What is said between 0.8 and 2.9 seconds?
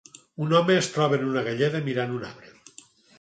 es troba en una galleda mirant un arbre